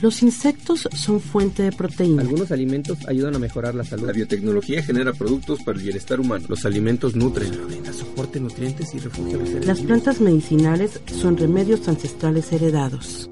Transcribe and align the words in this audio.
Los 0.00 0.22
insectos 0.22 0.88
son 0.94 1.20
fuente 1.20 1.64
de 1.64 1.72
proteína. 1.72 2.22
Algunos 2.22 2.52
alimentos 2.52 2.98
ayudan 3.08 3.34
a 3.34 3.38
mejorar 3.38 3.74
la 3.74 3.84
salud. 3.84 4.06
La 4.06 4.12
biotecnología 4.12 4.82
genera 4.82 5.12
productos 5.12 5.62
para 5.62 5.78
el 5.78 5.84
bienestar 5.84 6.20
humano. 6.20 6.44
Los 6.48 6.64
alimentos 6.64 7.16
nutren. 7.16 7.50
Soporte, 7.92 8.38
nutrientes 8.38 8.94
y 8.94 8.98
refugio. 8.98 9.40
Las 9.62 9.80
plantas 9.80 10.20
medicinales 10.20 11.00
son 11.20 11.36
remedios 11.36 11.88
ancestrales 11.88 12.52
heredados. 12.52 13.28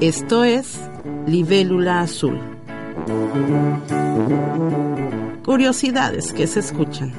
Esto 0.00 0.44
es 0.44 0.80
Libélula 1.26 2.00
Azul. 2.00 2.38
Curiosidades 5.44 6.32
que 6.32 6.46
se 6.46 6.60
escuchan. 6.60 7.12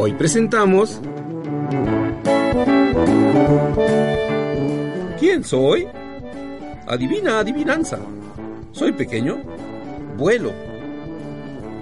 Hoy 0.00 0.12
presentamos... 0.12 1.00
¿Quién 5.18 5.42
soy? 5.42 5.88
Adivina, 6.86 7.40
adivinanza. 7.40 7.98
Soy 8.70 8.92
pequeño, 8.92 9.42
vuelo. 10.16 10.52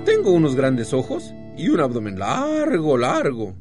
Tengo 0.06 0.30
unos 0.30 0.54
grandes 0.54 0.94
ojos 0.94 1.34
y 1.58 1.68
un 1.68 1.78
abdomen 1.78 2.18
largo, 2.18 2.96
largo. 2.96 3.54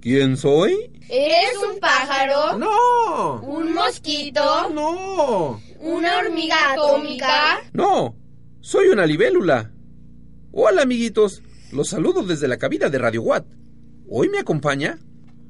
¿Quién 0.00 0.36
soy? 0.36 0.92
¿Eres 1.08 1.56
un 1.68 1.80
pájaro? 1.80 2.56
No. 2.58 3.40
¿Un 3.40 3.74
mosquito? 3.74 4.70
No. 4.70 5.60
¿Una 5.80 6.18
hormiga 6.18 6.74
atómica? 6.74 7.60
No. 7.72 8.14
Soy 8.60 8.86
una 8.86 9.04
libélula. 9.04 9.72
Hola, 10.52 10.82
amiguitos. 10.82 11.42
Los 11.72 11.88
saludo 11.88 12.22
desde 12.22 12.46
la 12.46 12.56
cabina 12.56 12.88
de 12.88 12.98
Radio 12.98 13.22
Watt. 13.22 13.65
¿Hoy 14.08 14.28
me 14.28 14.38
acompaña? 14.38 14.98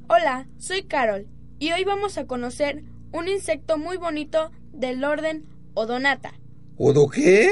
Hola, 0.08 0.46
soy 0.56 0.84
Carol 0.84 1.26
y 1.58 1.72
hoy 1.72 1.84
vamos 1.84 2.16
a 2.16 2.26
conocer 2.26 2.84
un 3.12 3.28
insecto 3.28 3.76
muy 3.76 3.98
bonito 3.98 4.50
del 4.72 5.04
orden 5.04 5.44
Odonata. 5.74 6.32
¿Odo 6.78 7.08
qué? 7.10 7.50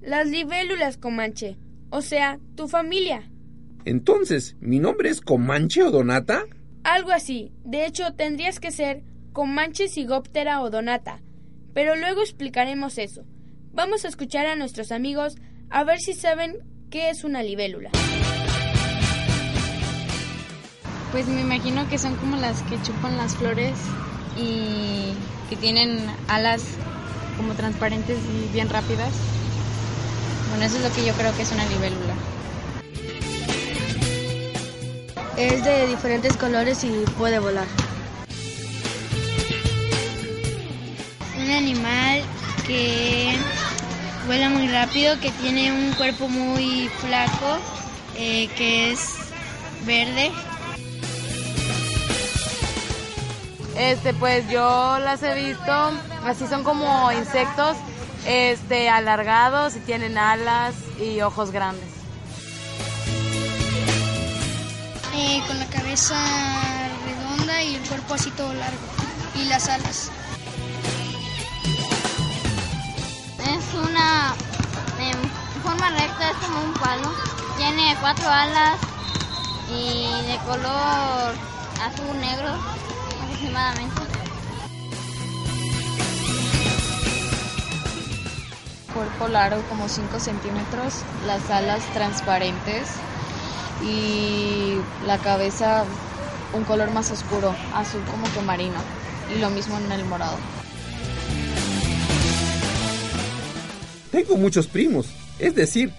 Las 0.00 0.28
libélulas 0.28 0.96
Comanche, 0.96 1.56
o 1.90 2.02
sea, 2.02 2.38
tu 2.54 2.68
familia. 2.68 3.28
Entonces, 3.84 4.54
¿mi 4.60 4.78
nombre 4.78 5.10
es 5.10 5.20
Comanche 5.20 5.82
Odonata? 5.82 6.44
Algo 6.84 7.10
así. 7.10 7.52
De 7.64 7.84
hecho, 7.84 8.14
tendrías 8.14 8.60
que 8.60 8.70
ser 8.70 9.02
Comanche 9.32 9.88
Sigóptera 9.88 10.60
Odonata. 10.62 11.20
Pero 11.74 11.96
luego 11.96 12.22
explicaremos 12.22 12.98
eso. 12.98 13.24
Vamos 13.72 14.04
a 14.04 14.08
escuchar 14.08 14.46
a 14.46 14.54
nuestros 14.54 14.92
amigos 14.92 15.34
a 15.68 15.82
ver 15.82 15.98
si 15.98 16.12
saben 16.12 16.58
qué 16.90 17.10
es 17.10 17.24
una 17.24 17.42
libélula. 17.42 17.90
Pues 21.12 21.26
me 21.26 21.40
imagino 21.40 21.88
que 21.88 21.98
son 21.98 22.16
como 22.16 22.36
las 22.36 22.62
que 22.62 22.80
chupan 22.82 23.16
las 23.16 23.34
flores 23.34 23.78
y 24.36 25.14
que 25.48 25.56
tienen 25.56 26.06
alas 26.28 26.62
como 27.38 27.54
transparentes 27.54 28.18
y 28.18 28.52
bien 28.52 28.68
rápidas. 28.68 29.10
Bueno, 30.50 30.64
eso 30.64 30.76
es 30.76 30.82
lo 30.82 30.92
que 30.92 31.06
yo 31.06 31.14
creo 31.14 31.34
que 31.34 31.42
es 31.42 31.52
una 31.52 31.64
libélula. 31.64 32.14
Es 35.38 35.64
de 35.64 35.86
diferentes 35.86 36.36
colores 36.36 36.84
y 36.84 36.90
puede 37.16 37.38
volar. 37.38 37.66
Un 41.38 41.50
animal 41.50 42.22
que 42.66 43.34
vuela 44.26 44.50
muy 44.50 44.68
rápido, 44.68 45.18
que 45.20 45.30
tiene 45.30 45.72
un 45.72 45.92
cuerpo 45.94 46.28
muy 46.28 46.90
flaco, 47.00 47.58
eh, 48.16 48.48
que 48.56 48.92
es 48.92 49.14
verde. 49.86 50.30
Este, 53.78 54.12
pues 54.12 54.48
yo 54.50 54.98
las 54.98 55.22
he 55.22 55.34
visto, 55.34 55.92
así 56.24 56.48
son 56.48 56.64
como 56.64 57.12
insectos, 57.12 57.76
este, 58.26 58.90
alargados 58.90 59.76
y 59.76 59.78
tienen 59.78 60.18
alas 60.18 60.74
y 61.00 61.20
ojos 61.20 61.52
grandes. 61.52 61.88
Eh, 65.14 65.40
con 65.46 65.60
la 65.60 65.66
cabeza 65.66 66.16
redonda 67.06 67.62
y 67.62 67.76
el 67.76 67.82
cuerpo 67.82 68.14
así 68.14 68.32
todo 68.32 68.52
largo. 68.52 68.78
Y 69.36 69.44
las 69.44 69.68
alas. 69.68 70.10
Es 73.38 73.74
una 73.74 74.34
en 74.98 75.62
forma 75.62 75.88
recta, 75.90 76.30
es 76.30 76.36
como 76.38 76.62
un 76.62 76.72
palo. 76.74 77.12
Tiene 77.56 77.96
cuatro 78.00 78.28
alas 78.28 78.76
y 79.70 80.26
de 80.26 80.36
color 80.46 81.34
azul 81.80 82.20
negro 82.20 82.58
aproximadamente. 83.38 84.00
Cuerpo 88.92 89.28
largo 89.28 89.62
como 89.68 89.88
5 89.88 90.18
centímetros, 90.18 91.02
las 91.26 91.48
alas 91.50 91.82
transparentes 91.92 92.88
y 93.84 94.74
la 95.06 95.18
cabeza 95.18 95.84
un 96.52 96.64
color 96.64 96.90
más 96.92 97.10
oscuro, 97.10 97.54
azul 97.74 98.00
como 98.10 98.32
que 98.32 98.40
marino 98.40 98.78
y 99.34 99.38
lo 99.38 99.50
mismo 99.50 99.78
en 99.78 99.92
el 99.92 100.04
morado. 100.06 100.36
Tengo 104.10 104.36
muchos 104.36 104.66
primos, 104.66 105.06
es 105.38 105.54
decir, 105.54 105.92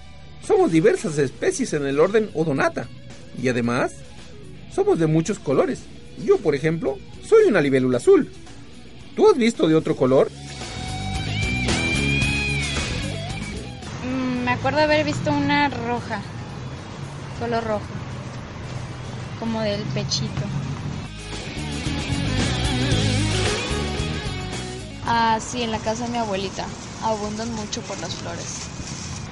somos 0.46 0.72
diversas 0.72 1.18
especies 1.20 1.74
en 1.74 1.86
el 1.86 2.00
orden 2.00 2.32
Odonata 2.34 2.88
y 3.42 3.48
además 3.48 3.94
somos 4.74 4.98
de 4.98 5.08
muchos 5.08 5.38
colores. 5.38 5.84
Yo, 6.26 6.38
por 6.38 6.56
ejemplo, 6.56 6.98
soy 7.30 7.46
una 7.46 7.62
libélula 7.62 7.98
azul. 7.98 8.28
¿Tú 9.16 9.30
has 9.30 9.38
visto 9.38 9.68
de 9.68 9.76
otro 9.76 9.96
color? 9.96 10.32
Mm, 14.04 14.44
me 14.46 14.52
acuerdo 14.52 14.80
haber 14.80 15.06
visto 15.06 15.32
una 15.32 15.70
roja, 15.70 16.22
color 17.40 17.64
rojo, 17.64 17.86
como 19.40 19.62
del 19.62 19.82
pechito. 19.94 20.42
Ah, 25.06 25.40
sí, 25.40 25.62
en 25.62 25.72
la 25.72 25.80
casa 25.80 26.06
de 26.06 26.12
mi 26.12 26.18
abuelita. 26.18 26.66
Abundan 27.04 27.52
mucho 27.54 27.82
por 27.82 28.00
las 28.00 28.16
flores. 28.16 28.62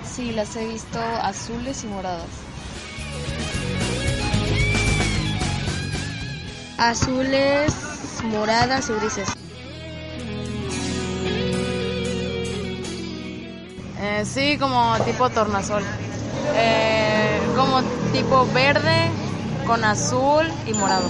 Sí, 0.06 0.31
las 0.31 0.56
he 0.56 0.68
visto 0.68 1.00
azules 1.00 1.84
y 1.84 1.88
moradas. 1.88 2.30
Azules, 6.78 7.74
moradas 8.24 8.90
y 8.90 8.94
grises. 8.94 9.30
Eh, 14.00 14.24
sí, 14.26 14.58
como 14.58 14.98
tipo 15.06 15.30
tornasol. 15.30 15.84
Eh, 16.56 17.40
como 17.56 17.82
tipo 18.14 18.46
verde 18.54 19.10
con 19.66 19.84
azul 19.84 20.46
y 20.66 20.74
morado. 20.74 21.08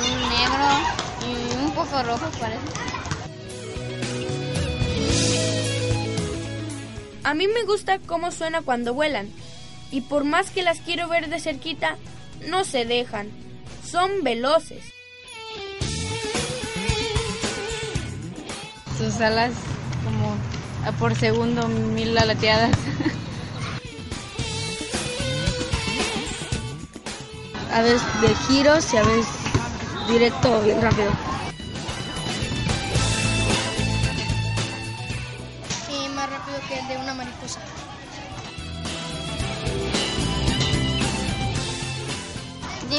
Un 0.00 0.28
negro 0.28 0.66
y 1.26 1.64
un 1.64 1.70
poco 1.72 2.02
rojo 2.02 2.26
parece. 2.40 2.84
A 7.24 7.34
mí 7.34 7.48
me 7.48 7.64
gusta 7.64 7.98
cómo 8.06 8.30
suena 8.30 8.62
cuando 8.62 8.94
vuelan. 8.94 9.28
Y 9.94 10.00
por 10.00 10.24
más 10.24 10.50
que 10.50 10.64
las 10.64 10.80
quiero 10.80 11.06
ver 11.06 11.28
de 11.28 11.38
cerquita, 11.38 11.98
no 12.48 12.64
se 12.64 12.84
dejan. 12.84 13.28
Son 13.88 14.24
veloces. 14.24 14.82
Sus 18.98 19.20
alas 19.20 19.52
como 20.02 20.34
a 20.84 20.90
por 20.98 21.14
segundo 21.14 21.68
mil 21.68 22.18
alateadas. 22.18 22.76
A 27.72 27.82
veces 27.82 28.02
de 28.20 28.34
giros 28.48 28.92
y 28.92 28.96
a 28.96 29.04
veces 29.04 29.28
directo 30.08 30.60
bien 30.62 30.82
rápido. 30.82 31.33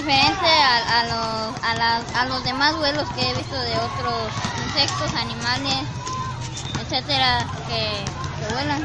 Diferente 0.05 0.45
a, 0.45 0.99
a 1.01 1.03
los, 1.05 1.63
a, 1.63 1.75
las- 1.79 2.15
a 2.15 2.25
los 2.27 2.43
demás 2.43 2.77
vuelos 2.77 3.09
que 3.15 3.21
he 3.21 3.33
visto 3.33 3.55
de 3.55 3.73
otros 3.73 4.31
insectos, 4.67 5.11
animales, 5.15 5.77
etcétera, 6.79 7.47
que, 7.67 8.45
que 8.45 8.53
vuelan. 8.53 8.83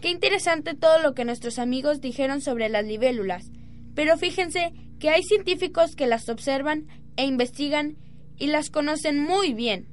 Qué 0.00 0.10
interesante 0.10 0.74
todo 0.74 1.00
lo 1.00 1.14
que 1.14 1.24
nuestros 1.24 1.60
amigos 1.60 2.00
dijeron 2.00 2.40
sobre 2.40 2.68
las 2.68 2.84
libélulas. 2.84 3.52
Pero 3.94 4.16
fíjense 4.16 4.72
que 4.98 5.10
hay 5.10 5.22
científicos 5.22 5.94
que 5.94 6.08
las 6.08 6.28
observan 6.28 6.88
e 7.16 7.24
investigan 7.24 7.98
y 8.36 8.48
las 8.48 8.70
conocen 8.70 9.20
muy 9.22 9.54
bien. 9.54 9.86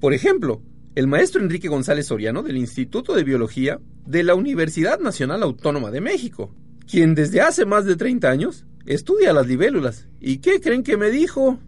Por 0.00 0.14
ejemplo, 0.14 0.62
el 0.96 1.06
maestro 1.06 1.40
Enrique 1.40 1.68
González 1.68 2.08
Soriano 2.08 2.42
del 2.42 2.56
Instituto 2.56 3.14
de 3.14 3.22
Biología 3.22 3.78
de 4.08 4.22
la 4.22 4.34
Universidad 4.34 5.00
Nacional 5.00 5.42
Autónoma 5.42 5.90
de 5.90 6.00
México, 6.00 6.48
quien 6.90 7.14
desde 7.14 7.42
hace 7.42 7.66
más 7.66 7.84
de 7.84 7.94
30 7.94 8.30
años 8.30 8.64
estudia 8.86 9.34
las 9.34 9.46
libélulas. 9.46 10.08
¿Y 10.18 10.40
qué 10.40 10.62
creen 10.62 10.82
que 10.82 10.96
me 10.96 11.10
dijo? 11.10 11.58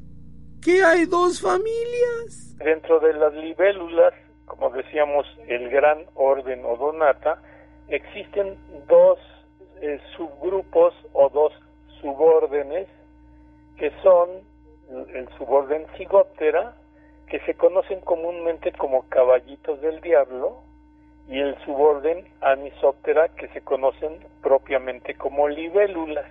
Que 0.63 0.83
hay 0.83 1.05
dos 1.05 1.43
familias. 1.43 2.57
Dentro 2.57 2.99
de 3.01 3.13
las 3.13 3.35
libélulas, 3.35 4.15
como 4.47 4.71
decíamos, 4.71 5.27
el 5.49 5.69
gran 5.69 6.07
orden 6.15 6.65
odonata, 6.65 7.43
existen 7.89 8.57
dos 8.89 9.19
eh, 9.83 10.01
subgrupos 10.17 10.95
o 11.13 11.29
dos 11.29 11.53
subórdenes 12.01 12.89
que 13.77 13.93
son 14.03 14.31
el 15.15 15.29
suborden 15.37 15.85
Cigoptera, 15.99 16.75
que 17.29 17.39
se 17.41 17.55
conocen 17.55 18.01
comúnmente 18.01 18.73
como 18.73 19.07
caballitos 19.11 19.79
del 19.83 20.01
diablo, 20.01 20.70
y 21.31 21.39
el 21.39 21.57
suborden 21.65 22.25
Anisoptera, 22.41 23.29
que 23.29 23.47
se 23.49 23.61
conocen 23.61 24.19
propiamente 24.43 25.15
como 25.15 25.49
libélulas. 25.49 26.27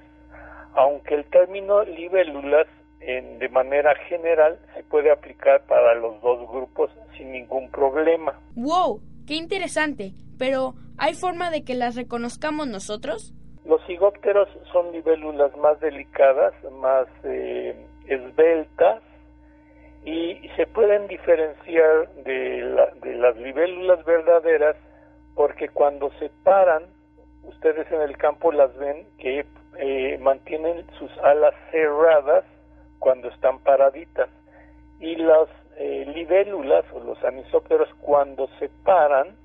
Aunque 0.76 1.16
el 1.16 1.26
término 1.30 1.84
libélulas 1.84 2.68
en, 3.00 3.40
de 3.40 3.48
manera 3.48 3.96
general 4.10 4.60
se 4.76 4.84
puede 4.84 5.10
aplicar 5.10 5.62
para 5.68 5.96
los 5.96 6.22
dos 6.22 6.50
grupos 6.52 6.92
sin 7.18 7.32
ningún 7.32 7.72
problema. 7.72 8.38
¡Wow! 8.56 9.00
¡Qué 9.26 9.36
interesante! 9.36 10.12
Pero, 10.38 10.74
¿hay 10.98 11.14
forma 11.14 11.50
de 11.50 11.64
que 11.64 11.76
las 11.76 11.96
reconozcamos 11.96 12.68
nosotros? 12.68 13.34
Los 13.64 13.82
cigópteros 13.88 14.50
son 14.74 14.92
libélulas 14.92 15.56
más 15.58 15.80
delicadas, 15.80 16.54
más 16.74 17.08
eh, 17.24 17.74
esbeltas, 18.06 19.02
y 20.04 20.36
se 20.58 20.66
pueden 20.68 21.08
diferenciar 21.08 22.10
de, 22.26 22.90
de 23.02 23.16
las 23.16 23.38
libélulas 23.38 24.04
verdaderas 24.04 24.76
porque 25.40 25.70
cuando 25.70 26.12
se 26.20 26.30
paran, 26.44 26.84
ustedes 27.44 27.90
en 27.94 28.02
el 28.02 28.18
campo 28.18 28.52
las 28.52 28.76
ven 28.78 29.08
que 29.20 29.46
eh, 29.78 30.18
mantienen 30.18 30.86
sus 31.00 31.10
alas 31.24 31.54
cerradas 31.72 32.44
cuando 33.00 33.30
están 33.30 33.60
paraditas 33.60 34.28
y 35.00 35.16
las 35.16 35.48
eh, 35.78 36.04
libélulas 36.14 36.84
o 36.94 37.00
los 37.00 37.24
anisópteros 37.24 37.88
cuando 38.02 38.50
se 38.60 38.68
paran 38.84 39.38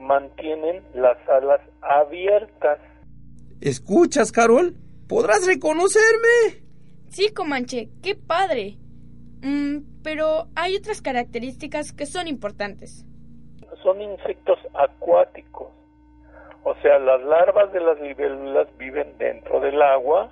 mantienen 0.00 0.82
las 0.94 1.16
alas 1.28 1.60
abiertas. 1.80 2.80
¿Escuchas, 3.60 4.32
Carol? 4.32 4.74
¿Podrás 5.08 5.46
reconocerme? 5.46 6.64
Sí, 7.06 7.32
Comanche, 7.32 7.90
qué 8.02 8.16
padre. 8.16 8.78
Mm, 9.42 10.02
pero 10.02 10.48
hay 10.56 10.74
otras 10.74 11.00
características 11.02 11.92
que 11.92 12.06
son 12.06 12.26
importantes. 12.26 13.05
Son 13.86 14.02
insectos 14.02 14.58
acuáticos, 14.74 15.68
o 16.64 16.74
sea, 16.82 16.98
las 16.98 17.22
larvas 17.22 17.72
de 17.72 17.78
las 17.78 18.00
libélulas 18.00 18.66
viven 18.78 19.16
dentro 19.16 19.60
del 19.60 19.80
agua 19.80 20.28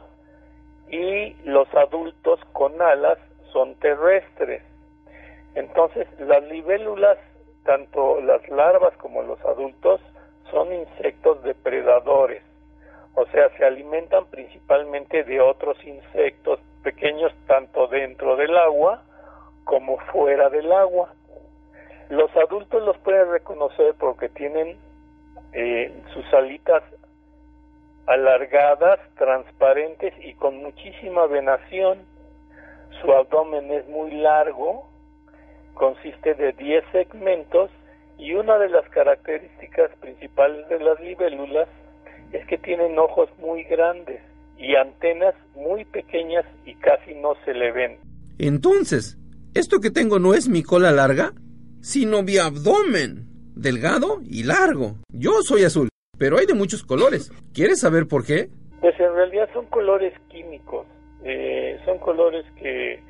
y 0.90 1.34
los 1.44 1.72
adultos 1.72 2.40
con 2.52 2.82
alas 2.82 3.16
son 3.52 3.76
terrestres. 3.76 4.60
Entonces, 5.54 6.08
las 6.18 6.42
libélulas, 6.42 7.16
tanto 7.62 8.20
las 8.22 8.42
larvas 8.48 8.96
como 8.96 9.22
los 9.22 9.38
adultos, 9.44 10.00
son 10.50 10.72
insectos 10.74 11.40
depredadores. 11.44 12.42
O 13.14 13.24
sea, 13.26 13.56
se 13.56 13.64
alimentan 13.64 14.24
principalmente 14.32 15.22
de 15.22 15.40
otros 15.40 15.76
insectos 15.84 16.58
pequeños 16.82 17.32
tanto 17.46 17.86
dentro 17.86 18.34
del 18.34 18.56
agua 18.56 19.04
como 19.62 19.98
fuera 20.10 20.50
del 20.50 20.72
agua. 20.72 21.14
Los 22.10 22.30
adultos 22.36 22.82
los 22.82 22.96
pueden 22.98 23.30
reconocer 23.30 23.94
porque 23.98 24.28
tienen 24.28 24.76
eh, 25.52 25.92
sus 26.12 26.24
alitas 26.34 26.82
alargadas, 28.06 29.00
transparentes 29.16 30.12
y 30.22 30.34
con 30.34 30.56
muchísima 30.58 31.26
venación. 31.26 32.00
Su 33.00 33.12
abdomen 33.12 33.70
es 33.72 33.88
muy 33.88 34.10
largo, 34.12 34.88
consiste 35.74 36.34
de 36.34 36.52
10 36.52 36.84
segmentos 36.92 37.70
y 38.18 38.34
una 38.34 38.58
de 38.58 38.68
las 38.68 38.88
características 38.90 39.90
principales 40.00 40.68
de 40.68 40.78
las 40.80 41.00
libélulas 41.00 41.68
es 42.32 42.46
que 42.46 42.58
tienen 42.58 42.98
ojos 42.98 43.28
muy 43.38 43.64
grandes 43.64 44.20
y 44.56 44.76
antenas 44.76 45.34
muy 45.54 45.84
pequeñas 45.84 46.44
y 46.64 46.74
casi 46.76 47.14
no 47.14 47.34
se 47.44 47.54
le 47.54 47.72
ven. 47.72 47.98
Entonces, 48.38 49.18
¿esto 49.54 49.80
que 49.80 49.90
tengo 49.90 50.18
no 50.18 50.34
es 50.34 50.48
mi 50.48 50.62
cola 50.62 50.92
larga? 50.92 51.32
Sino 51.84 52.22
mi 52.22 52.38
abdomen, 52.38 53.26
delgado 53.54 54.20
y 54.24 54.42
largo. 54.44 54.96
Yo 55.10 55.42
soy 55.42 55.64
azul, 55.64 55.90
pero 56.18 56.38
hay 56.38 56.46
de 56.46 56.54
muchos 56.54 56.82
colores. 56.82 57.30
¿Quieres 57.52 57.80
saber 57.80 58.08
por 58.08 58.24
qué? 58.24 58.48
Pues 58.80 58.98
en 58.98 59.12
realidad 59.14 59.50
son 59.52 59.66
colores 59.66 60.14
químicos, 60.30 60.86
eh, 61.24 61.78
son 61.84 61.98
colores 61.98 62.46
que, 62.56 63.00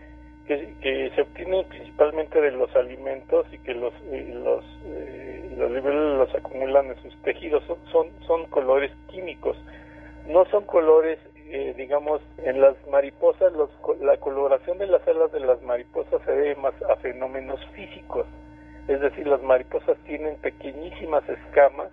que, 0.48 1.12
se 1.14 1.22
obtienen 1.22 1.68
principalmente 1.68 2.40
de 2.40 2.50
los 2.50 2.74
alimentos 2.74 3.46
y 3.52 3.58
que 3.58 3.74
los 3.74 3.94
eh, 4.10 4.34
los 4.42 4.64
eh, 4.86 5.54
los 5.56 5.70
los 5.70 6.34
acumulan 6.34 6.86
en 6.86 7.00
sus 7.00 7.16
tejidos. 7.22 7.62
Son, 7.68 7.78
son, 7.92 8.08
son 8.26 8.44
colores 8.46 8.90
químicos, 9.08 9.56
no 10.26 10.44
son 10.50 10.64
colores 10.64 11.20
eh, 11.56 11.72
digamos, 11.76 12.20
en 12.38 12.60
las 12.60 12.74
mariposas, 12.88 13.52
los, 13.52 13.70
la 14.00 14.16
coloración 14.16 14.78
de 14.78 14.88
las 14.88 15.06
alas 15.06 15.30
de 15.30 15.38
las 15.38 15.62
mariposas 15.62 16.20
se 16.24 16.32
debe 16.32 16.56
más 16.56 16.74
a 16.82 16.96
fenómenos 16.96 17.60
físicos 17.76 18.03
las 19.24 19.42
mariposas 19.42 19.96
tienen 20.06 20.36
pequeñísimas 20.36 21.22
escamas 21.28 21.90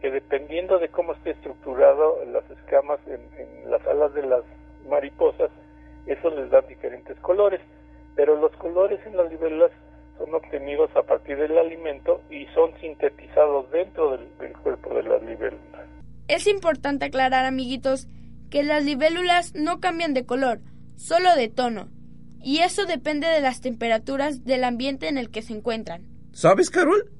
que 0.00 0.10
dependiendo 0.10 0.78
de 0.78 0.88
cómo 0.88 1.14
esté 1.14 1.30
estructurado 1.30 2.24
las 2.26 2.44
escamas 2.50 3.00
en, 3.06 3.70
las 3.70 3.80
alas 3.86 4.12
de 4.14 4.22
las 4.22 4.42
mariposas, 4.88 5.50
eso 6.06 6.30
les 6.30 6.50
da 6.50 6.60
diferentes 6.60 7.18
colores, 7.20 7.60
pero 8.14 8.36
los 8.36 8.52
colores 8.56 9.00
en 9.06 9.16
las 9.16 9.30
libélulas 9.30 9.70
son 10.18 10.34
obtenidos 10.34 10.90
a 10.94 11.02
partir 11.02 11.38
del 11.38 11.56
alimento 11.56 12.20
y 12.30 12.46
son 12.54 12.78
sintetizados 12.80 13.70
dentro 13.70 14.10
del, 14.12 14.28
del 14.38 14.52
cuerpo 14.58 14.94
de 14.94 15.04
las 15.04 15.22
libélulas. 15.22 15.86
Es 16.28 16.46
importante 16.46 17.06
aclarar, 17.06 17.46
amiguitos, 17.46 18.06
que 18.50 18.62
las 18.62 18.84
libélulas 18.84 19.54
no 19.54 19.80
cambian 19.80 20.14
de 20.14 20.26
color, 20.26 20.60
solo 20.96 21.34
de 21.34 21.48
tono, 21.48 21.88
y 22.42 22.58
eso 22.58 22.84
depende 22.84 23.26
de 23.26 23.40
las 23.40 23.62
temperaturas 23.62 24.44
del 24.44 24.64
ambiente 24.64 25.08
en 25.08 25.16
el 25.16 25.30
que 25.30 25.40
se 25.40 25.54
encuentran. 25.54 26.13
¿Sabes, 26.34 26.68
Carol? 26.68 27.12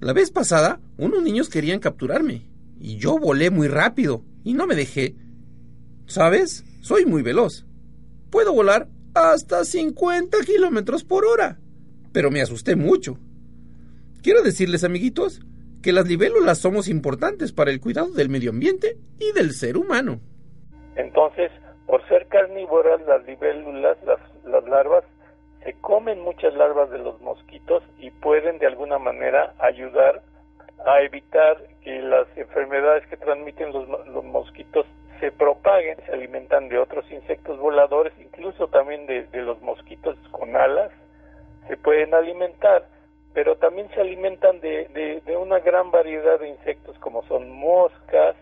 La 0.00 0.14
vez 0.14 0.30
pasada, 0.30 0.80
unos 0.96 1.22
niños 1.22 1.50
querían 1.50 1.78
capturarme, 1.78 2.50
y 2.80 2.96
yo 2.96 3.18
volé 3.18 3.50
muy 3.50 3.68
rápido, 3.68 4.24
y 4.44 4.54
no 4.54 4.66
me 4.66 4.74
dejé. 4.74 5.14
¿Sabes? 6.06 6.64
Soy 6.80 7.04
muy 7.04 7.20
veloz. 7.20 7.66
Puedo 8.30 8.54
volar 8.54 8.88
hasta 9.14 9.66
50 9.66 10.38
kilómetros 10.46 11.04
por 11.04 11.26
hora. 11.26 11.58
Pero 12.14 12.30
me 12.30 12.40
asusté 12.40 12.74
mucho. 12.74 13.18
Quiero 14.22 14.40
decirles, 14.42 14.84
amiguitos, 14.84 15.42
que 15.82 15.92
las 15.92 16.08
libélulas 16.08 16.56
somos 16.56 16.88
importantes 16.88 17.52
para 17.52 17.70
el 17.70 17.80
cuidado 17.80 18.10
del 18.12 18.30
medio 18.30 18.50
ambiente 18.50 18.96
y 19.18 19.32
del 19.32 19.52
ser 19.52 19.76
humano. 19.76 20.18
Entonces, 20.96 21.50
por 21.86 22.08
ser 22.08 22.26
carnívoras, 22.28 23.02
las 23.06 23.22
libélulas, 23.26 23.98
las, 24.06 24.64
larvas, 24.64 25.04
se 25.64 25.74
comen 25.74 26.20
muchas 26.20 26.54
larvas 26.54 26.90
de 26.90 26.98
los 26.98 27.20
mosquitos 27.20 27.82
y 27.98 28.10
pueden 28.10 28.58
de 28.58 28.66
alguna 28.66 28.98
manera 28.98 29.54
ayudar 29.58 30.22
a 30.84 31.00
evitar 31.02 31.58
que 31.82 32.00
las 32.02 32.26
enfermedades 32.36 33.06
que 33.06 33.16
transmiten 33.16 33.72
los, 33.72 34.24
mosquitos 34.24 34.86
se 35.20 35.30
propaguen, 35.30 35.98
se 36.04 36.12
alimentan 36.12 36.68
de 36.68 36.78
otros 36.78 37.08
insectos 37.12 37.58
voladores, 37.60 38.12
incluso 38.18 38.66
también 38.68 39.06
de, 39.06 39.26
los 39.32 39.60
mosquitos 39.62 40.16
con 40.32 40.56
alas, 40.56 40.90
se 41.68 41.76
pueden 41.76 42.12
alimentar, 42.12 42.86
pero 43.32 43.56
también 43.56 43.88
se 43.94 44.00
alimentan 44.00 44.60
de, 44.60 45.22
una 45.38 45.60
gran 45.60 45.92
variedad 45.92 46.40
de 46.40 46.48
insectos 46.48 46.98
como 46.98 47.22
son 47.24 47.50
moscas 47.50 48.34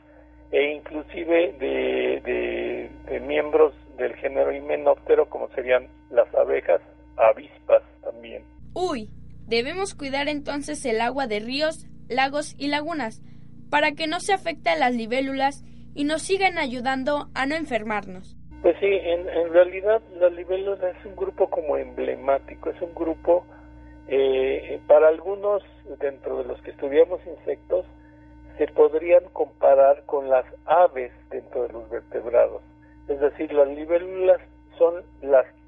e 0.52 0.72
inclusive 0.72 1.52
de, 1.58 2.20
de, 2.24 2.90
de 3.10 3.20
miembros 3.20 3.74
del 3.98 4.14
género 4.16 4.52
himenóptero 4.52 5.26
como 5.26 5.48
serían 5.50 5.86
las 6.10 6.34
abejas 6.34 6.80
avispas 7.20 7.82
también. 8.02 8.44
Uy, 8.74 9.10
debemos 9.46 9.94
cuidar 9.94 10.28
entonces 10.28 10.84
el 10.84 11.00
agua 11.00 11.26
de 11.26 11.40
ríos, 11.40 11.86
lagos 12.08 12.54
y 12.58 12.68
lagunas 12.68 13.22
para 13.70 13.92
que 13.92 14.06
no 14.06 14.20
se 14.20 14.32
afecte 14.32 14.70
a 14.70 14.76
las 14.76 14.94
libélulas 14.94 15.64
y 15.94 16.04
nos 16.04 16.22
sigan 16.22 16.58
ayudando 16.58 17.28
a 17.34 17.46
no 17.46 17.54
enfermarnos. 17.54 18.36
Pues 18.62 18.76
sí, 18.80 18.86
en, 18.86 19.28
en 19.28 19.52
realidad 19.52 20.02
las 20.18 20.32
libélulas 20.32 20.80
es 20.82 21.06
un 21.06 21.16
grupo 21.16 21.48
como 21.48 21.76
emblemático, 21.76 22.70
es 22.70 22.82
un 22.82 22.94
grupo 22.94 23.46
eh, 24.08 24.80
para 24.86 25.08
algunos 25.08 25.62
dentro 26.00 26.38
de 26.38 26.44
los 26.44 26.60
que 26.62 26.72
estudiamos 26.72 27.20
insectos 27.26 27.86
se 28.58 28.66
podrían 28.66 29.24
comparar 29.32 30.04
con 30.04 30.28
las 30.28 30.44
aves 30.66 31.12
dentro 31.30 31.62
de 31.62 31.72
los 31.72 31.88
vertebrados. 31.88 32.60
Es 33.08 33.18
decir, 33.20 33.52
las 33.52 33.68
libélulas 33.68 34.40
son 34.80 35.04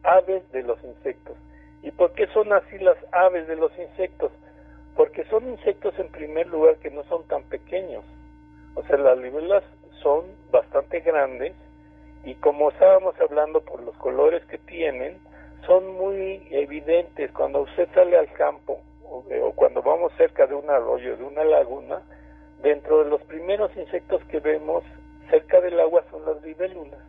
aves 0.04 0.50
de 0.52 0.62
los 0.62 0.83
insectos. 0.83 1.37
¿Y 1.83 1.90
por 1.90 2.12
qué 2.12 2.26
son 2.28 2.50
así 2.50 2.78
las 2.78 2.97
aves 3.12 3.47
de 3.47 3.57
los 3.57 3.71
insectos? 3.78 4.33
Porque 4.97 5.25
son 5.25 5.47
insectos 5.50 5.92
en 5.99 6.09
primer 6.09 6.47
lugar 6.47 6.76
que 6.76 6.90
no 6.90 7.04
son 7.04 7.23
tan 7.28 7.42
pequeños. 7.45 8.04
O 8.75 8.83
sea, 8.85 8.97
las 8.97 9.19
libélulas 9.19 9.62
son 10.02 10.25
bastante 10.50 11.00
grandes 11.00 11.52
y 12.25 12.35
como 12.37 12.71
estábamos 12.71 13.14
hablando 13.21 13.61
por 13.61 13.83
los 13.83 13.95
colores 13.97 14.42
que 14.47 14.57
tienen, 14.57 15.19
son 15.66 15.95
muy 15.95 16.49
evidentes 16.50 17.31
cuando 17.33 17.61
usted 17.62 17.88
sale 17.95 18.16
al 18.16 18.33
campo 18.33 18.81
o, 19.04 19.25
o, 19.42 19.52
cuando 19.52 19.83
vamos 19.83 20.11
cerca 20.16 20.47
de 20.47 20.54
un 20.54 20.71
arroyo, 20.71 21.19
de 21.19 21.25
una 21.25 21.45
laguna, 21.45 22.00
dentro 22.62 23.04
de 23.04 23.11
los 23.11 23.21
primeros 23.25 23.76
insectos 23.76 24.25
que 24.25 24.40
vemos 24.40 24.83
cerca 25.28 25.61
del 25.61 25.78
agua 25.81 26.02
son 26.11 26.25
las 26.25 26.42
libélulas. 26.42 27.00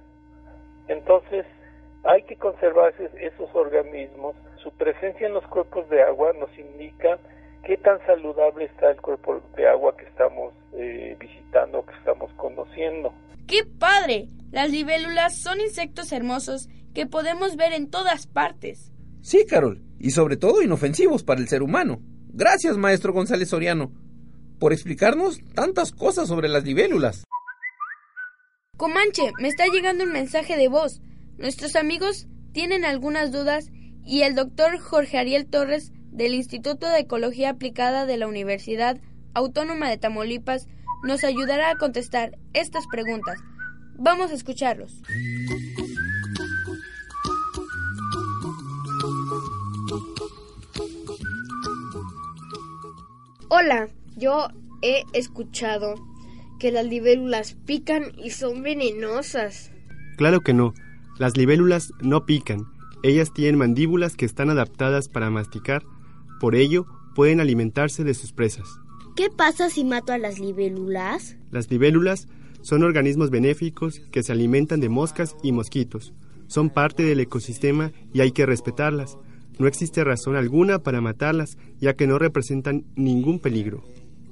Entonces, 0.87 1.45
hay 2.03 2.23
que 2.23 2.35
conservar 2.35 2.93
esos 3.19 3.49
organismos. 3.53 4.35
Su 4.61 4.71
presencia 4.71 5.27
en 5.27 5.33
los 5.33 5.45
cuerpos 5.47 5.89
de 5.89 6.01
agua 6.03 6.31
nos 6.39 6.49
indica 6.57 7.17
qué 7.65 7.77
tan 7.77 7.99
saludable 8.05 8.65
está 8.65 8.91
el 8.91 9.01
cuerpo 9.01 9.41
de 9.55 9.67
agua 9.67 9.95
que 9.95 10.05
estamos 10.05 10.53
eh, 10.73 11.15
visitando, 11.19 11.85
que 11.85 11.93
estamos 11.95 12.31
conociendo. 12.33 13.13
¡Qué 13.47 13.63
padre! 13.79 14.27
Las 14.51 14.69
libélulas 14.69 15.37
son 15.37 15.59
insectos 15.59 16.11
hermosos 16.11 16.69
que 16.93 17.07
podemos 17.07 17.55
ver 17.55 17.73
en 17.73 17.89
todas 17.89 18.27
partes. 18.27 18.91
Sí, 19.21 19.45
Carol, 19.47 19.81
y 19.99 20.11
sobre 20.11 20.37
todo 20.37 20.61
inofensivos 20.61 21.23
para 21.23 21.39
el 21.41 21.47
ser 21.47 21.63
humano. 21.63 22.01
Gracias, 22.29 22.77
maestro 22.77 23.13
González 23.13 23.49
Soriano, 23.49 23.91
por 24.59 24.73
explicarnos 24.73 25.39
tantas 25.55 25.91
cosas 25.91 26.27
sobre 26.27 26.49
las 26.49 26.63
libélulas. 26.63 27.23
Comanche, 28.77 29.31
me 29.39 29.47
está 29.47 29.65
llegando 29.67 30.03
un 30.03 30.11
mensaje 30.11 30.57
de 30.57 30.67
voz. 30.67 31.01
Nuestros 31.37 31.75
amigos 31.75 32.27
tienen 32.51 32.85
algunas 32.85 33.31
dudas 33.31 33.71
y 34.05 34.21
el 34.21 34.35
doctor 34.35 34.79
Jorge 34.79 35.17
Ariel 35.17 35.47
Torres 35.47 35.91
del 36.11 36.33
Instituto 36.35 36.87
de 36.87 36.99
Ecología 36.99 37.49
Aplicada 37.49 38.05
de 38.05 38.17
la 38.17 38.27
Universidad 38.27 38.99
Autónoma 39.33 39.89
de 39.89 39.97
Tamaulipas 39.97 40.67
nos 41.03 41.23
ayudará 41.23 41.71
a 41.71 41.75
contestar 41.75 42.37
estas 42.53 42.85
preguntas. 42.87 43.39
Vamos 43.95 44.31
a 44.31 44.35
escucharlos. 44.35 45.01
Hola, 53.49 53.87
yo 54.15 54.47
he 54.81 55.03
escuchado 55.13 55.95
que 56.59 56.71
las 56.71 56.85
libélulas 56.85 57.53
pican 57.65 58.11
y 58.17 58.29
son 58.29 58.63
venenosas. 58.63 59.71
Claro 60.17 60.41
que 60.41 60.53
no. 60.53 60.73
Las 61.17 61.37
libélulas 61.37 61.93
no 62.01 62.25
pican. 62.25 62.67
Ellas 63.03 63.33
tienen 63.33 63.57
mandíbulas 63.57 64.15
que 64.15 64.25
están 64.25 64.49
adaptadas 64.49 65.09
para 65.09 65.29
masticar. 65.29 65.83
Por 66.39 66.55
ello, 66.55 66.87
pueden 67.13 67.39
alimentarse 67.39 68.03
de 68.03 68.13
sus 68.13 68.31
presas. 68.31 68.79
¿Qué 69.15 69.29
pasa 69.29 69.69
si 69.69 69.83
mato 69.83 70.11
a 70.11 70.17
las 70.17 70.39
libélulas? 70.39 71.37
Las 71.51 71.69
libélulas 71.69 72.27
son 72.61 72.81
organismos 72.81 73.29
benéficos 73.29 74.01
que 74.11 74.23
se 74.23 74.31
alimentan 74.31 74.79
de 74.79 74.89
moscas 74.89 75.35
y 75.43 75.51
mosquitos. 75.51 76.13
Son 76.47 76.71
parte 76.71 77.03
del 77.03 77.19
ecosistema 77.19 77.91
y 78.11 78.21
hay 78.21 78.31
que 78.31 78.45
respetarlas. 78.45 79.17
No 79.59 79.67
existe 79.67 80.03
razón 80.03 80.35
alguna 80.35 80.79
para 80.79 80.99
matarlas, 80.99 81.57
ya 81.79 81.93
que 81.93 82.07
no 82.07 82.17
representan 82.17 82.85
ningún 82.95 83.39
peligro. 83.39 83.83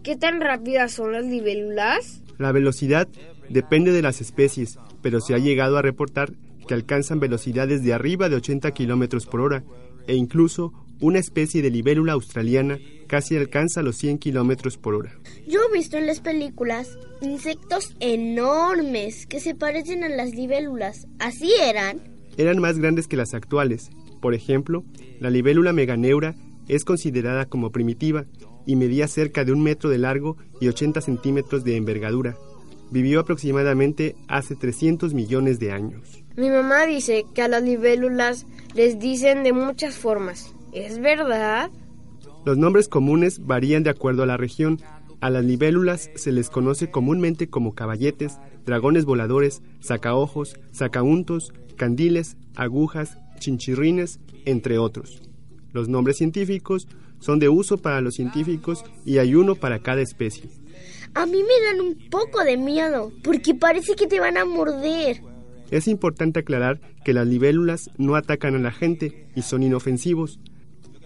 ¿Qué 0.02 0.16
tan 0.16 0.42
rápidas 0.42 0.94
son 0.94 1.12
las 1.12 1.26
libélulas? 1.26 2.24
La 2.40 2.52
velocidad 2.52 3.08
depende 3.50 3.92
de 3.92 4.02
las 4.02 4.20
especies, 4.20 4.80
pero 5.04 5.22
se 5.22 5.36
ha 5.36 5.38
llegado 5.38 5.78
a 5.78 5.84
reportar 5.84 6.32
que 6.68 6.74
alcanzan 6.74 7.20
velocidades 7.20 7.84
de 7.84 7.94
arriba 7.94 8.30
de 8.30 8.36
80 8.36 8.72
kilómetros 8.72 9.26
por 9.26 9.42
hora, 9.42 9.64
e 10.08 10.16
incluso 10.16 10.74
una 11.00 11.20
especie 11.20 11.62
de 11.62 11.72
libélula 11.72 12.14
australiana 12.14 12.80
casi 13.08 13.36
alcanza 13.36 13.82
los 13.82 13.98
100 13.98 14.20
kilómetros 14.20 14.78
por 14.78 14.96
hora. 14.96 15.12
Yo 15.48 15.60
he 15.62 15.78
visto 15.78 15.98
en 15.98 16.06
las 16.06 16.22
películas 16.22 16.98
insectos 17.22 17.96
enormes 18.00 19.26
que 19.26 19.40
se 19.40 19.56
parecen 19.56 20.04
a 20.04 20.10
las 20.10 20.34
libélulas. 20.34 21.08
¿Así 21.20 21.52
eran? 21.60 22.02
Eran 22.38 22.60
más 22.60 22.78
grandes 22.78 23.08
que 23.08 23.18
las 23.18 23.34
actuales. 23.34 23.90
Por 24.22 24.34
ejemplo, 24.34 24.86
la 25.20 25.30
libélula 25.30 25.74
meganeura 25.74 26.36
es 26.68 26.86
considerada 26.86 27.46
como 27.46 27.72
primitiva 27.72 28.26
y 28.66 28.76
medía 28.76 29.08
cerca 29.08 29.44
de 29.44 29.52
un 29.52 29.64
metro 29.64 29.90
de 29.90 29.98
largo 29.98 30.38
y 30.60 30.68
80 30.68 31.02
centímetros 31.02 31.64
de 31.64 31.76
envergadura. 31.76 32.38
Vivió 32.92 33.22
aproximadamente 33.22 34.16
hace 34.28 34.56
300 34.56 35.14
millones 35.14 35.60
de 35.60 35.72
años. 35.72 36.24
Mi 36.36 36.50
mamá 36.50 36.86
dice 36.86 37.26
que 37.34 37.42
a 37.42 37.48
las 37.48 37.64
libélulas 37.64 38.46
les 38.76 39.00
dicen 39.00 39.44
de 39.44 39.54
muchas 39.54 39.96
formas. 39.96 40.54
¿Es 40.74 41.00
verdad? 41.00 41.72
Los 42.46 42.58
nombres 42.58 42.90
comunes 42.90 43.46
varían 43.46 43.84
de 43.84 43.90
acuerdo 43.90 44.24
a 44.24 44.26
la 44.26 44.38
región. 44.38 44.80
A 45.22 45.30
las 45.30 45.46
libélulas 45.46 46.10
se 46.16 46.32
les 46.32 46.50
conoce 46.50 46.90
comúnmente 46.92 47.48
como 47.48 47.76
caballetes, 47.76 48.40
dragones 48.66 49.06
voladores, 49.06 49.62
sacaojos, 49.80 50.60
sacauntos, 50.72 51.54
candiles, 51.78 52.38
agujas, 52.56 53.18
chinchirrines, 53.40 54.20
entre 54.46 54.78
otros. 54.78 55.22
Los 55.72 55.88
nombres 55.88 56.18
científicos 56.18 56.88
son 57.20 57.40
de 57.40 57.50
uso 57.50 57.78
para 57.78 58.02
los 58.02 58.16
científicos 58.16 58.84
y 59.06 59.20
hay 59.20 59.36
uno 59.36 59.56
para 59.56 59.80
cada 59.80 60.02
especie. 60.02 60.50
A 61.14 61.26
mí 61.26 61.44
me 61.44 61.66
dan 61.66 61.82
un 61.82 62.10
poco 62.10 62.44
de 62.44 62.58
miedo, 62.58 63.12
porque 63.24 63.54
parece 63.54 63.96
que 63.96 64.08
te 64.08 64.20
van 64.20 64.38
a 64.38 64.46
morder. 64.46 65.22
Es 65.70 65.88
importante 65.88 66.40
aclarar 66.40 66.80
que 67.04 67.14
las 67.14 67.28
libélulas 67.28 67.90
no 67.98 68.16
atacan 68.16 68.56
a 68.56 68.60
la 68.60 68.72
gente 68.72 69.28
y 69.36 69.42
son 69.42 69.64
inofensivos. 69.64 70.40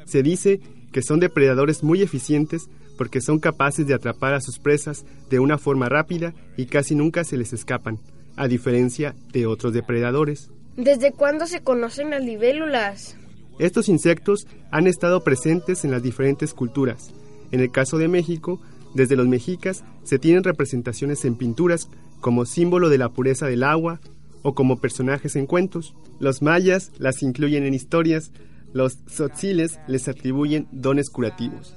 Se 0.05 0.23
dice 0.23 0.59
que 0.91 1.01
son 1.01 1.19
depredadores 1.19 1.83
muy 1.83 2.01
eficientes 2.01 2.69
porque 2.97 3.21
son 3.21 3.39
capaces 3.39 3.85
de 3.87 3.93
atrapar 3.93 4.33
a 4.33 4.41
sus 4.41 4.59
presas 4.59 5.05
de 5.29 5.39
una 5.39 5.57
forma 5.57 5.89
rápida 5.89 6.33
y 6.57 6.67
casi 6.67 6.95
nunca 6.95 7.23
se 7.23 7.37
les 7.37 7.53
escapan, 7.53 7.99
a 8.35 8.47
diferencia 8.47 9.15
de 9.31 9.45
otros 9.45 9.73
depredadores. 9.73 10.49
¿Desde 10.77 11.11
cuándo 11.11 11.47
se 11.47 11.61
conocen 11.61 12.11
las 12.11 12.23
libélulas? 12.23 13.17
Estos 13.59 13.87
insectos 13.87 14.47
han 14.71 14.87
estado 14.87 15.23
presentes 15.23 15.85
en 15.85 15.91
las 15.91 16.03
diferentes 16.03 16.53
culturas. 16.53 17.11
En 17.51 17.59
el 17.61 17.71
caso 17.71 17.97
de 17.97 18.07
México, 18.07 18.59
desde 18.95 19.15
los 19.15 19.27
mexicas 19.27 19.83
se 20.03 20.17
tienen 20.17 20.43
representaciones 20.43 21.25
en 21.25 21.35
pinturas 21.35 21.89
como 22.21 22.45
símbolo 22.45 22.89
de 22.89 22.97
la 22.97 23.09
pureza 23.09 23.45
del 23.45 23.63
agua 23.63 23.99
o 24.41 24.55
como 24.55 24.79
personajes 24.79 25.35
en 25.35 25.45
cuentos. 25.45 25.95
Los 26.19 26.41
mayas 26.41 26.91
las 26.97 27.21
incluyen 27.21 27.65
en 27.65 27.73
historias, 27.73 28.31
los 28.73 29.05
tzotziles 29.05 29.79
les 29.87 30.07
atribuyen 30.07 30.67
dones 30.71 31.09
curativos. 31.09 31.75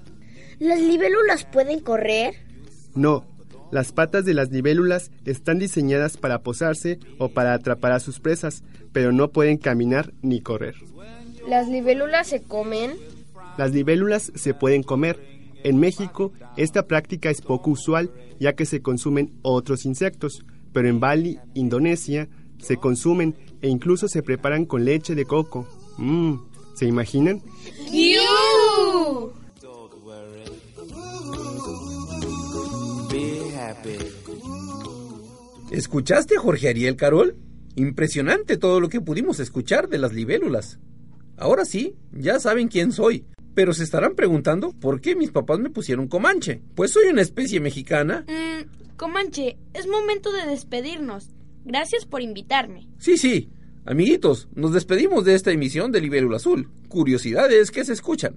¿Las 0.58 0.80
libélulas 0.80 1.44
pueden 1.44 1.80
correr? 1.80 2.34
No, 2.94 3.26
las 3.70 3.92
patas 3.92 4.24
de 4.24 4.34
las 4.34 4.50
libélulas 4.50 5.10
están 5.24 5.58
diseñadas 5.58 6.16
para 6.16 6.42
posarse 6.42 6.98
o 7.18 7.28
para 7.30 7.52
atrapar 7.52 7.92
a 7.92 8.00
sus 8.00 8.20
presas, 8.20 8.62
pero 8.92 9.12
no 9.12 9.30
pueden 9.30 9.58
caminar 9.58 10.12
ni 10.22 10.40
correr. 10.40 10.76
¿Las 11.48 11.68
libélulas 11.68 12.28
se 12.28 12.42
comen? 12.42 12.92
Las 13.56 13.72
libélulas 13.72 14.32
se 14.34 14.54
pueden 14.54 14.82
comer. 14.82 15.37
En 15.68 15.78
México, 15.78 16.32
esta 16.56 16.86
práctica 16.86 17.28
es 17.28 17.42
poco 17.42 17.72
usual 17.72 18.10
ya 18.40 18.54
que 18.54 18.64
se 18.64 18.80
consumen 18.80 19.34
otros 19.42 19.84
insectos, 19.84 20.46
pero 20.72 20.88
en 20.88 20.98
Bali, 20.98 21.40
Indonesia, 21.52 22.26
se 22.56 22.78
consumen 22.78 23.36
e 23.60 23.68
incluso 23.68 24.08
se 24.08 24.22
preparan 24.22 24.64
con 24.64 24.86
leche 24.86 25.14
de 25.14 25.26
coco. 25.26 25.68
Mmm, 25.98 26.36
¿se 26.74 26.86
imaginan? 26.86 27.42
¿Escuchaste, 35.70 36.38
Jorge 36.38 36.68
Ariel 36.70 36.96
Carol? 36.96 37.36
Impresionante 37.74 38.56
todo 38.56 38.80
lo 38.80 38.88
que 38.88 39.02
pudimos 39.02 39.38
escuchar 39.38 39.90
de 39.90 39.98
las 39.98 40.14
libélulas. 40.14 40.78
Ahora 41.36 41.66
sí, 41.66 41.94
ya 42.10 42.40
saben 42.40 42.68
quién 42.68 42.90
soy. 42.90 43.26
Pero 43.58 43.74
se 43.74 43.82
estarán 43.82 44.14
preguntando 44.14 44.70
por 44.70 45.00
qué 45.00 45.16
mis 45.16 45.32
papás 45.32 45.58
me 45.58 45.68
pusieron 45.68 46.06
Comanche. 46.06 46.62
Pues 46.76 46.92
soy 46.92 47.08
una 47.08 47.22
especie 47.22 47.58
mexicana. 47.58 48.24
Mm, 48.28 48.94
Comanche, 48.96 49.58
es 49.74 49.88
momento 49.88 50.30
de 50.30 50.46
despedirnos. 50.46 51.30
Gracias 51.64 52.06
por 52.06 52.22
invitarme. 52.22 52.86
Sí, 53.00 53.18
sí. 53.18 53.50
Amiguitos, 53.84 54.46
nos 54.54 54.72
despedimos 54.72 55.24
de 55.24 55.34
esta 55.34 55.50
emisión 55.50 55.90
de 55.90 56.00
Libélula 56.00 56.36
Azul. 56.36 56.70
Curiosidades 56.86 57.72
que 57.72 57.84
se 57.84 57.94
escuchan. 57.94 58.36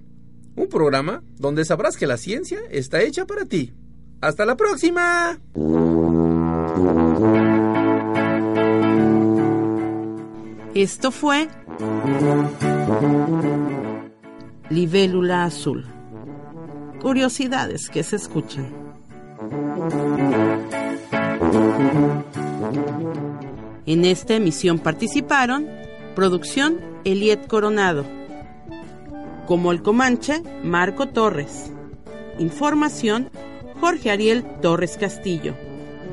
Un 0.56 0.66
programa 0.68 1.22
donde 1.38 1.64
sabrás 1.64 1.96
que 1.96 2.08
la 2.08 2.16
ciencia 2.16 2.58
está 2.68 3.00
hecha 3.00 3.24
para 3.24 3.44
ti. 3.44 3.72
¡Hasta 4.20 4.44
la 4.44 4.56
próxima! 4.56 5.40
Esto 10.74 11.12
fue 11.12 11.46
Libélula 14.72 15.44
Azul. 15.44 15.84
Curiosidades 16.98 17.90
que 17.90 18.02
se 18.02 18.16
escuchan. 18.16 18.72
En 23.84 24.06
esta 24.06 24.34
emisión 24.34 24.78
participaron 24.78 25.68
Producción 26.14 26.80
Eliet 27.04 27.46
Coronado, 27.48 28.06
como 29.46 29.72
el 29.72 29.82
Comanche, 29.82 30.42
Marco 30.64 31.08
Torres, 31.08 31.70
Información, 32.38 33.28
Jorge 33.78 34.10
Ariel 34.10 34.42
Torres 34.62 34.96
Castillo. 34.98 35.54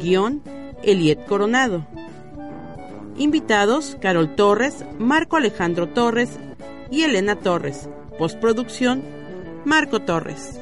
Guión, 0.01 0.41
Eliet 0.83 1.25
Coronado. 1.27 1.87
Invitados, 3.17 3.95
Carol 4.01 4.35
Torres, 4.35 4.83
Marco 4.97 5.37
Alejandro 5.37 5.87
Torres 5.87 6.31
y 6.91 7.03
Elena 7.03 7.37
Torres. 7.37 7.87
Postproducción, 8.19 9.01
Marco 9.63 10.01
Torres. 10.01 10.59